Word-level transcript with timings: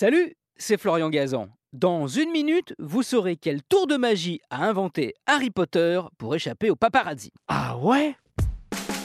Salut, 0.00 0.34
c'est 0.56 0.80
Florian 0.80 1.10
Gazan. 1.10 1.50
Dans 1.74 2.06
une 2.06 2.30
minute, 2.30 2.74
vous 2.78 3.02
saurez 3.02 3.36
quel 3.36 3.62
tour 3.62 3.86
de 3.86 3.98
magie 3.98 4.40
a 4.48 4.66
inventé 4.66 5.12
Harry 5.26 5.50
Potter 5.50 6.00
pour 6.16 6.34
échapper 6.34 6.70
au 6.70 6.74
paparazzi. 6.74 7.30
Ah 7.48 7.76
ouais? 7.76 8.16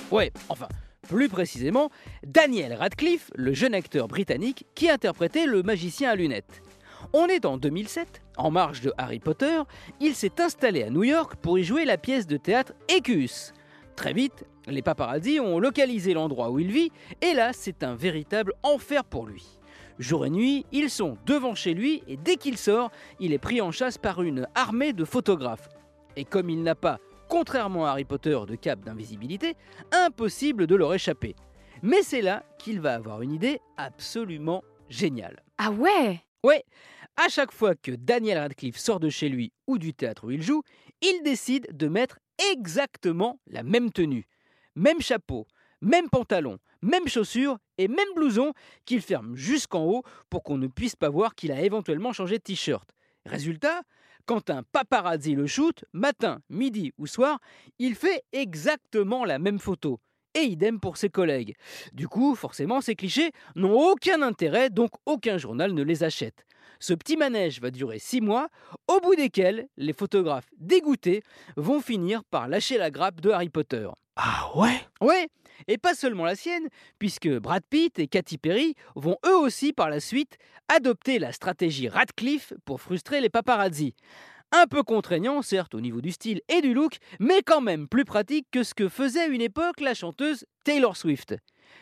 Ouais, 0.09 0.31
enfin, 0.47 0.69
plus 1.09 1.27
précisément, 1.27 1.89
Daniel 2.25 2.75
Radcliffe, 2.75 3.29
le 3.35 3.53
jeune 3.53 3.73
acteur 3.73 4.07
britannique 4.07 4.67
qui 4.73 4.89
interprétait 4.89 5.47
le 5.47 5.63
magicien 5.63 6.11
à 6.11 6.15
lunettes. 6.15 6.61
On 7.11 7.25
est 7.25 7.43
en 7.43 7.57
2007, 7.57 8.21
en 8.37 8.49
marge 8.49 8.79
de 8.79 8.93
Harry 8.97 9.19
Potter, 9.19 9.63
il 9.99 10.15
s'est 10.15 10.39
installé 10.39 10.83
à 10.83 10.89
New 10.89 11.03
York 11.03 11.35
pour 11.41 11.59
y 11.59 11.65
jouer 11.65 11.83
la 11.83 11.97
pièce 11.97 12.25
de 12.25 12.37
théâtre 12.37 12.71
Écus. 12.87 13.51
Très 13.97 14.13
vite, 14.13 14.45
les 14.65 14.81
paparazzi 14.81 15.41
ont 15.41 15.59
localisé 15.59 16.13
l'endroit 16.13 16.51
où 16.51 16.59
il 16.59 16.71
vit, 16.71 16.93
et 17.21 17.33
là, 17.33 17.51
c'est 17.51 17.83
un 17.83 17.95
véritable 17.95 18.53
enfer 18.63 19.03
pour 19.03 19.25
lui. 19.25 19.59
Jour 19.97 20.25
et 20.25 20.29
nuit, 20.29 20.65
ils 20.73 20.89
sont 20.89 21.17
devant 21.25 21.55
chez 21.55 21.73
lui 21.73 22.03
et 22.07 22.17
dès 22.17 22.35
qu'il 22.35 22.57
sort, 22.57 22.91
il 23.19 23.31
est 23.31 23.37
pris 23.37 23.61
en 23.61 23.71
chasse 23.71 23.97
par 23.97 24.21
une 24.21 24.45
armée 24.53 24.91
de 24.91 25.05
photographes. 25.05 25.69
Et 26.17 26.25
comme 26.25 26.49
il 26.49 26.63
n'a 26.63 26.75
pas, 26.75 26.99
contrairement 27.29 27.85
à 27.85 27.91
Harry 27.91 28.03
Potter, 28.03 28.37
de 28.45 28.55
cap 28.55 28.81
d'invisibilité, 28.81 29.55
impossible 29.91 30.67
de 30.67 30.75
leur 30.75 30.93
échapper. 30.93 31.35
Mais 31.81 32.03
c'est 32.03 32.21
là 32.21 32.43
qu'il 32.59 32.81
va 32.81 32.95
avoir 32.95 33.21
une 33.21 33.31
idée 33.31 33.61
absolument 33.77 34.63
géniale. 34.89 35.41
Ah 35.57 35.71
ouais? 35.71 36.21
Ouais, 36.43 36.63
à 37.15 37.29
chaque 37.29 37.53
fois 37.53 37.73
que 37.75 37.91
Daniel 37.91 38.39
Radcliffe 38.39 38.77
sort 38.77 38.99
de 38.99 39.09
chez 39.09 39.29
lui 39.29 39.53
ou 39.65 39.77
du 39.77 39.93
théâtre 39.93 40.25
où 40.25 40.31
il 40.31 40.41
joue, 40.41 40.61
il 41.01 41.21
décide 41.23 41.67
de 41.71 41.87
mettre 41.87 42.19
exactement 42.51 43.39
la 43.47 43.63
même 43.63 43.91
tenue. 43.91 44.27
Même 44.75 44.99
chapeau, 44.99 45.47
même 45.81 46.09
pantalon, 46.09 46.57
même 46.85 47.07
chaussures 47.07 47.57
et 47.77 47.87
même 47.87 48.13
blouson 48.15 48.53
qu'il 48.85 49.01
ferme 49.01 49.35
jusqu'en 49.35 49.83
haut 49.83 50.03
pour 50.29 50.43
qu'on 50.43 50.57
ne 50.57 50.67
puisse 50.67 50.95
pas 50.95 51.09
voir 51.09 51.35
qu'il 51.35 51.51
a 51.51 51.61
éventuellement 51.61 52.13
changé 52.13 52.37
de 52.37 52.43
t-shirt. 52.43 52.89
Résultat, 53.25 53.81
quand 54.25 54.49
un 54.49 54.63
paparazzi 54.63 55.35
le 55.35 55.47
shoot, 55.47 55.83
matin, 55.93 56.41
midi 56.49 56.93
ou 56.97 57.07
soir, 57.07 57.39
il 57.79 57.95
fait 57.95 58.23
exactement 58.31 59.25
la 59.25 59.39
même 59.39 59.59
photo. 59.59 59.99
Et 60.35 60.43
idem 60.43 60.79
pour 60.79 60.97
ses 60.97 61.09
collègues. 61.09 61.55
Du 61.93 62.07
coup, 62.07 62.35
forcément, 62.35 62.81
ces 62.81 62.95
clichés 62.95 63.31
n'ont 63.55 63.73
aucun 63.73 64.21
intérêt, 64.21 64.69
donc 64.69 64.91
aucun 65.05 65.37
journal 65.37 65.73
ne 65.73 65.81
les 65.81 66.03
achète. 66.03 66.45
Ce 66.79 66.93
petit 66.93 67.17
manège 67.17 67.61
va 67.61 67.71
durer 67.71 67.99
six 67.99 68.21
mois, 68.21 68.49
au 68.87 68.99
bout 68.99 69.15
desquels 69.15 69.67
les 69.77 69.93
photographes 69.93 70.49
dégoûtés 70.57 71.23
vont 71.57 71.81
finir 71.81 72.23
par 72.23 72.47
lâcher 72.47 72.77
la 72.77 72.91
grappe 72.91 73.21
de 73.21 73.31
Harry 73.31 73.49
Potter. 73.49 73.87
Ah 74.15 74.49
ouais? 74.55 74.79
Ouais, 75.01 75.27
et 75.67 75.77
pas 75.77 75.93
seulement 75.93 76.25
la 76.25 76.35
sienne, 76.35 76.67
puisque 76.99 77.29
Brad 77.29 77.63
Pitt 77.69 77.99
et 77.99 78.07
Katy 78.07 78.37
Perry 78.37 78.75
vont 78.95 79.17
eux 79.25 79.37
aussi 79.37 79.73
par 79.73 79.89
la 79.89 79.99
suite 79.99 80.37
adopter 80.67 81.19
la 81.19 81.31
stratégie 81.31 81.89
Radcliffe 81.89 82.53
pour 82.63 82.81
frustrer 82.81 83.19
les 83.21 83.29
paparazzi. 83.29 83.93
Un 84.51 84.67
peu 84.67 84.83
contraignant, 84.83 85.41
certes, 85.41 85.75
au 85.75 85.81
niveau 85.81 85.99
du 85.99 86.11
style 86.11 86.41
et 86.47 86.61
du 86.61 86.73
look, 86.73 86.97
mais 87.19 87.41
quand 87.41 87.61
même 87.61 87.89
plus 87.89 88.05
pratique 88.05 88.47
que 88.51 88.63
ce 88.63 88.73
que 88.73 88.87
faisait 88.87 89.21
à 89.21 89.27
une 89.27 89.41
époque 89.41 89.81
la 89.81 89.93
chanteuse 89.93 90.45
Taylor 90.63 90.95
Swift. 90.95 91.35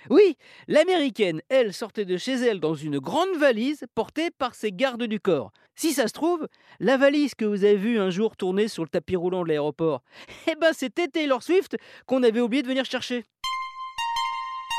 Oui, 0.09 0.38
l'américaine, 0.67 1.42
elle, 1.50 1.73
sortait 1.73 2.06
de 2.06 2.17
chez 2.17 2.34
elle 2.34 2.59
dans 2.59 2.76
une 2.76 3.00
grande 3.00 3.36
valise 3.38 3.86
portée 3.95 4.31
par 4.31 4.56
ses 4.56 4.72
gardes 4.72 5.03
du 5.03 5.20
corps. 5.20 5.52
Si 5.75 5.94
ça 5.94 6.08
se 6.08 6.14
trouve, 6.14 6.48
la 6.80 6.98
valise 6.98 7.36
que 7.36 7.45
vous 7.45 7.64
avez 7.64 7.75
vue 7.75 8.00
un 8.00 8.09
jour 8.09 8.38
tourner 8.38 8.67
sur 8.67 8.84
le 8.84 8.90
tapis 8.90 9.16
roulant 9.16 9.44
de 9.44 9.48
l'aéroport, 9.48 10.03
eh 10.52 10.56
ben 10.56 10.73
c'était 10.73 11.08
Taylor 11.08 11.42
Swift 11.42 11.78
qu'on 12.06 12.23
avait 12.23 12.42
oublié 12.42 12.62
de 12.62 12.67
venir 12.67 12.86
chercher. 12.86 13.23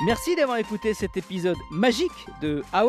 Merci 0.06 0.34
d'avoir 0.36 0.58
écouté 0.58 0.92
cet 0.92 1.16
épisode 1.16 1.56
magique 1.70 2.10
de 2.42 2.62
Ah 2.72 2.84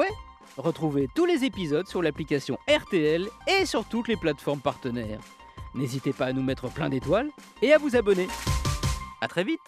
Retrouvez 0.57 1.07
tous 1.13 1.25
les 1.25 1.43
épisodes 1.43 1.87
sur 1.87 2.01
l'application 2.01 2.57
RTL 2.69 3.27
et 3.47 3.65
sur 3.65 3.85
toutes 3.85 4.07
les 4.07 4.15
plateformes 4.15 4.61
partenaires. 4.61 5.19
N'hésitez 5.73 6.13
pas 6.13 6.27
à 6.27 6.33
nous 6.33 6.41
mettre 6.41 6.71
plein 6.71 6.89
d'étoiles 6.89 7.29
et 7.61 7.73
à 7.73 7.77
vous 7.77 7.95
abonner. 7.95 8.27
A 9.21 9.27
très 9.27 9.43
vite 9.43 9.59